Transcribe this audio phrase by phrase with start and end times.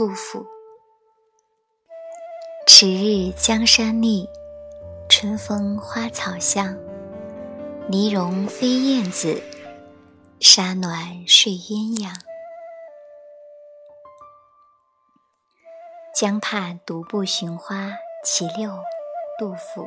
[0.00, 0.46] 杜甫。
[2.66, 4.26] 迟日江山丽，
[5.10, 6.74] 春风花草香。
[7.86, 9.42] 泥融飞燕子，
[10.40, 12.14] 沙暖睡鸳鸯。
[16.14, 17.90] 江畔独步寻花
[18.24, 18.72] 其六，
[19.38, 19.86] 杜甫。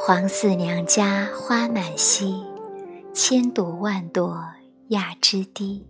[0.00, 2.46] 黄四娘家花满蹊，
[3.12, 4.42] 千朵万朵
[4.88, 5.86] 压枝低。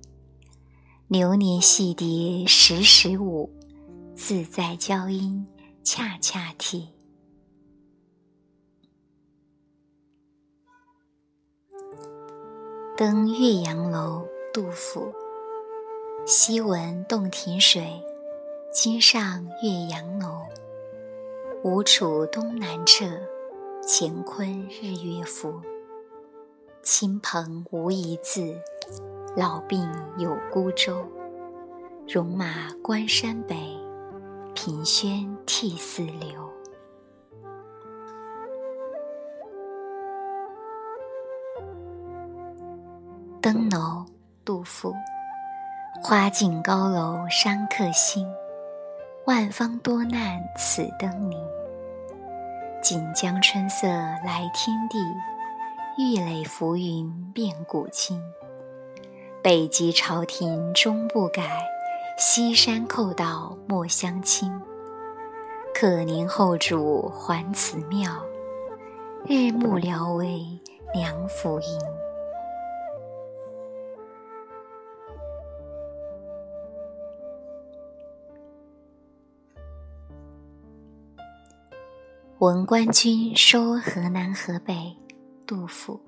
[1.08, 3.50] 流年戏蝶时时舞，
[4.14, 5.46] 自在娇莺
[5.82, 6.86] 恰恰啼。
[12.94, 15.10] 登岳阳楼，杜甫。
[16.26, 18.04] 昔闻洞庭水，
[18.70, 20.42] 今上岳阳楼。
[21.64, 23.18] 吴楚东南坼，
[23.82, 25.62] 乾坤日月浮。
[26.82, 28.60] 亲朋无一字，
[29.36, 31.04] 老病有孤舟。
[32.06, 32.46] 戎马
[32.82, 33.54] 关山北，
[34.54, 36.50] 凭轩涕泗流。
[43.40, 44.04] 登楼，
[44.44, 44.94] 杜甫。
[46.02, 48.26] 花径高楼伤客心，
[49.26, 51.38] 万方多难此登临。
[52.82, 54.98] 锦江春色来天地，
[55.98, 58.20] 玉垒浮云变古今。
[59.40, 61.64] 北极朝廷终不改，
[62.18, 64.50] 西山寇盗莫相侵。
[65.72, 68.20] 可怜后主还祠庙，
[69.26, 70.44] 日暮聊为
[70.92, 71.80] 梁甫吟。
[82.38, 84.96] 闻官军收河南河北，
[85.46, 86.07] 杜甫。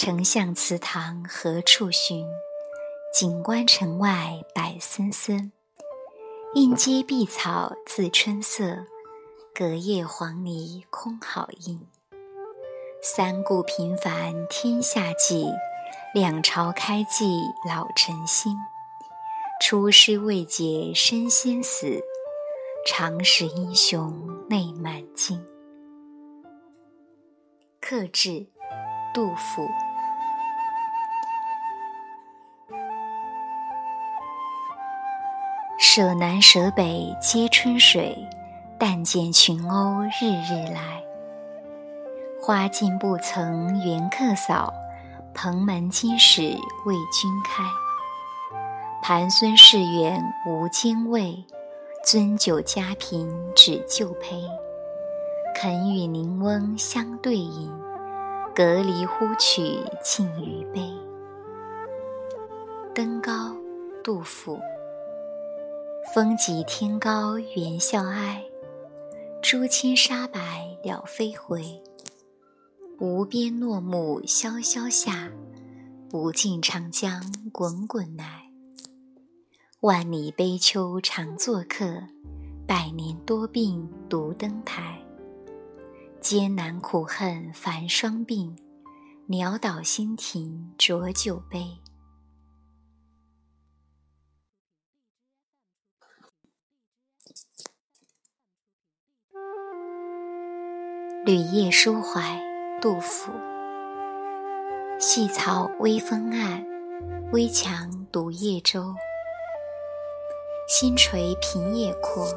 [0.00, 2.24] 丞相祠堂何处寻？
[3.12, 5.50] 锦官城外柏森森。
[6.54, 8.86] 映阶碧草自春色，
[9.52, 11.88] 隔叶黄鹂空好音。
[13.02, 15.50] 三顾频烦天下计，
[16.14, 18.54] 两朝开济老臣心。
[19.60, 22.00] 出师未捷身先死。
[22.86, 25.44] 长使英雄泪满襟。
[27.80, 28.46] 客至，
[29.12, 29.68] 杜甫。
[35.98, 38.16] 舍南舍北皆春水，
[38.78, 41.02] 但见群鸥日日来。
[42.40, 44.72] 花径不曾缘客扫，
[45.34, 46.42] 蓬门今始
[46.86, 47.64] 为君开。
[49.02, 51.44] 盘孙市远无兼味。
[52.06, 54.48] 樽酒家贫只旧醅，
[55.52, 57.68] 肯与邻翁相对饮，
[58.54, 60.92] 隔篱呼取尽余杯。
[62.94, 63.32] 登高，
[64.04, 64.60] 杜甫。
[66.04, 68.42] 风急天高猿啸哀，
[69.42, 71.80] 渚清沙白鸟飞回。
[72.98, 75.30] 无边落木萧萧下，
[76.08, 77.22] 不尽长江
[77.52, 78.50] 滚滚来。
[79.80, 82.02] 万里悲秋常作客，
[82.66, 84.98] 百年多病独登台。
[86.20, 88.56] 艰难苦恨繁霜鬓，
[89.28, 91.78] 潦倒新停浊酒杯。
[101.28, 102.40] 旅夜抒怀，
[102.80, 103.30] 杜甫。
[104.98, 106.64] 细草微风岸，
[107.32, 108.94] 危樯独夜舟。
[110.66, 112.28] 星垂平野阔，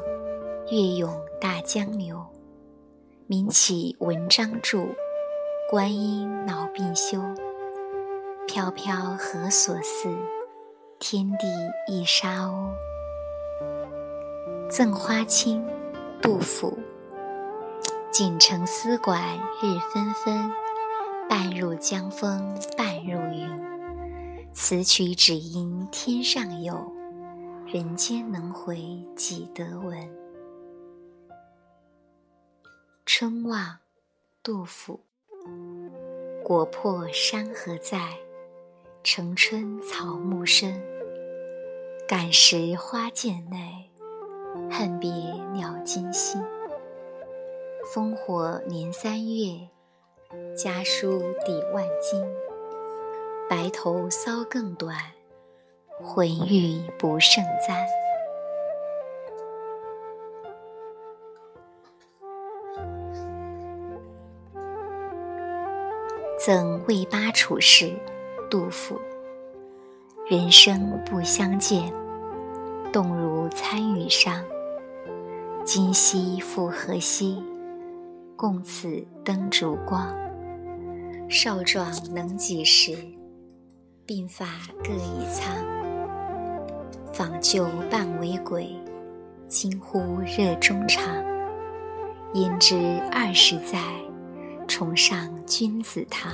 [0.70, 1.10] 月涌
[1.40, 2.22] 大江流。
[3.26, 4.84] 名岂文章著，
[5.70, 7.18] 观音老病休。
[8.46, 10.14] 飘飘何所似？
[10.98, 11.46] 天地
[11.88, 12.68] 一沙鸥。
[14.68, 15.66] 赠花卿，
[16.20, 16.78] 杜甫。
[18.12, 20.52] 锦城丝管日纷纷，
[21.30, 23.48] 半入江风半入云。
[24.52, 26.92] 此曲只应天上有。
[27.66, 29.96] 人间能回几得闻？
[33.06, 33.78] 春望，
[34.42, 35.00] 杜甫。
[36.44, 38.10] 国破山河在，
[39.02, 40.84] 城春草木深。
[42.06, 43.90] 感时花溅泪，
[44.70, 45.10] 恨别
[45.54, 46.38] 鸟惊心。
[47.84, 49.68] 烽火连三月，
[50.56, 52.24] 家书抵万金。
[53.50, 54.96] 白头搔更短，
[56.00, 57.76] 浑欲不胜簪。
[66.38, 67.92] 赠魏八处士，
[68.48, 68.96] 杜甫。
[70.30, 71.92] 人生不相见，
[72.92, 74.42] 动如参与商。
[75.64, 77.42] 今夕复何夕，
[78.42, 80.12] 共此灯烛光。
[81.28, 82.90] 少壮能几时，
[84.04, 84.44] 鬓发
[84.82, 85.54] 各已苍。
[87.12, 88.76] 访旧半为鬼，
[89.46, 91.04] 惊呼热衷肠。
[92.32, 93.78] 焉知二十载。
[94.66, 96.32] 重上君子堂，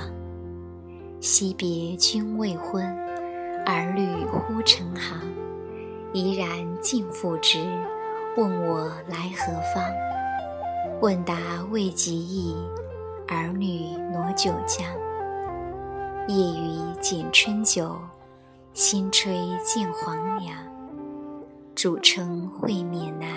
[1.19, 2.83] 惜别君未婚，
[3.67, 5.21] 儿女忽成行。
[6.13, 6.49] 怡然
[6.81, 7.59] 尽复之，
[8.35, 9.83] 问我来何方？
[11.01, 12.53] 问答未及意，
[13.29, 14.83] 儿女挪酒浆。
[16.27, 17.97] 夜雨剪春酒，
[18.73, 20.53] 新炊见黄粱。
[21.73, 23.29] 主称会面难，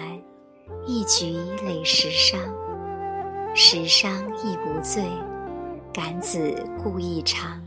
[0.86, 2.36] 一举累十觞。
[3.54, 4.10] 十觞
[4.42, 5.04] 亦不醉，
[5.92, 7.62] 感子故意长。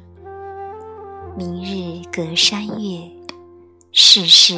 [1.37, 3.09] 明日隔山岳，
[3.93, 4.55] 世事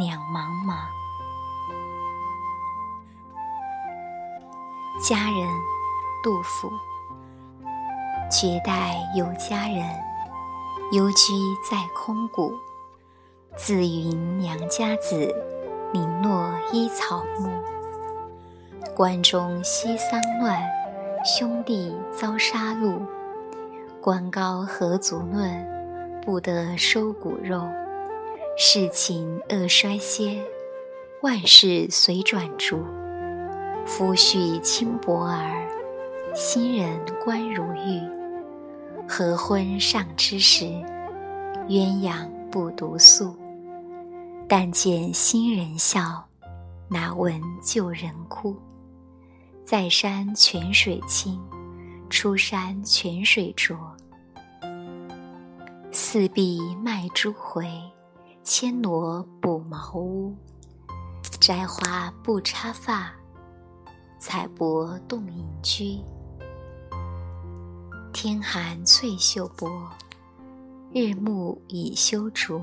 [0.00, 0.74] 两茫茫。
[5.02, 5.48] 佳人，
[6.22, 6.70] 杜甫。
[8.30, 9.82] 绝代有佳人，
[10.92, 11.32] 幽居
[11.68, 12.52] 在空谷。
[13.56, 15.34] 自云良家子，
[15.94, 17.48] 零落依草木。
[18.94, 20.62] 关中西丧乱，
[21.24, 23.00] 兄弟遭杀戮。
[24.02, 27.66] 官高何足论，不得收骨肉。
[28.58, 30.44] 世情恶衰歇，
[31.22, 32.84] 万事随转逐。
[33.90, 35.68] 夫婿轻薄儿，
[36.32, 36.88] 新人
[37.22, 38.00] 官如玉。
[39.06, 40.64] 合婚尚之时，
[41.66, 43.36] 鸳鸯不独宿。
[44.48, 46.24] 但见新人笑，
[46.88, 48.56] 哪闻旧人哭。
[49.64, 51.42] 在山泉水清，
[52.08, 53.76] 出山泉水浊。
[55.90, 57.68] 四壁卖珠回，
[58.44, 60.32] 牵罗补茅屋。
[61.40, 63.12] 摘花不插发，
[64.20, 65.98] 采柏动隐居。
[68.12, 69.66] 天寒翠袖薄，
[70.92, 72.62] 日暮已修竹。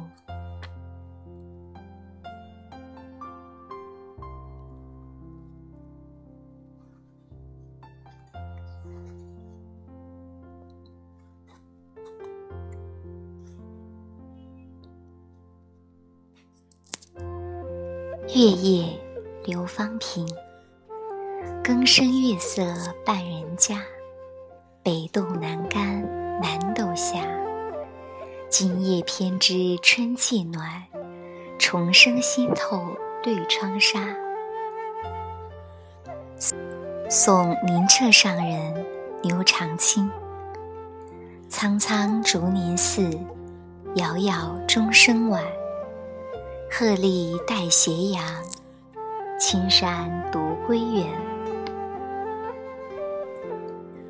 [18.28, 19.00] 月夜，
[19.44, 20.24] 刘方平。
[21.68, 22.64] 更深月色
[23.06, 23.82] 半人家，
[24.82, 26.02] 北斗南干
[26.40, 27.22] 南斗斜。
[28.50, 30.82] 今夜偏知春气暖，
[31.60, 34.00] 重生心透绿窗纱。
[37.10, 38.86] 送灵澈上人
[39.22, 40.10] 刘长卿。
[41.50, 43.10] 苍苍竹林寺，
[43.94, 45.44] 杳杳钟声晚。
[46.72, 48.24] 鹤唳带斜阳，
[49.38, 51.06] 青山独归远。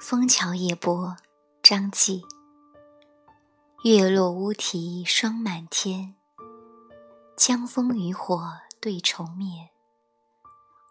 [0.00, 1.16] 枫桥夜泊，
[1.60, 2.22] 张继。
[3.82, 6.14] 月落乌啼霜满天，
[7.36, 9.70] 江枫渔火对愁眠。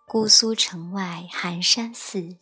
[0.05, 2.37] 姑苏城外寒山寺，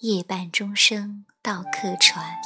[0.00, 2.36] 夜半钟声到客船。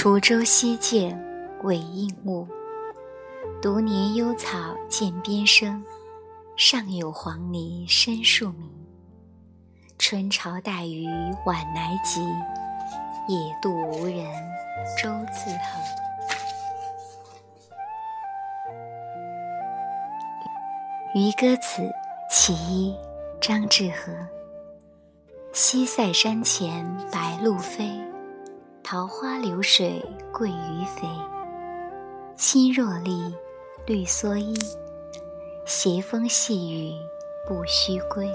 [0.00, 1.14] 滁州西涧
[1.62, 2.48] 韦应物。
[3.60, 5.84] 独怜幽草涧边生，
[6.56, 8.70] 上有黄鹂深树鸣。
[9.98, 11.06] 春潮带雨
[11.44, 12.22] 晚来急，
[13.28, 14.24] 野渡无人
[14.96, 15.82] 舟自横。
[21.14, 21.82] 《渔歌子·
[22.30, 22.94] 其一》
[23.38, 24.10] 张志和。
[25.52, 28.09] 西塞山前白鹭飞。
[28.82, 31.06] 桃花流水鳜鱼肥。
[32.34, 33.34] 青箬笠，
[33.86, 34.58] 绿蓑衣，
[35.64, 36.94] 斜风细雨
[37.46, 38.34] 不须归。